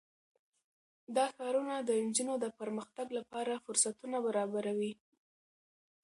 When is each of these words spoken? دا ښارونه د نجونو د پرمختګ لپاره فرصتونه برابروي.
دا 1.15 1.25
ښارونه 1.35 1.75
د 1.81 1.89
نجونو 2.05 2.33
د 2.43 2.45
پرمختګ 2.59 3.07
لپاره 3.19 3.61
فرصتونه 3.65 4.17
برابروي. 4.27 4.93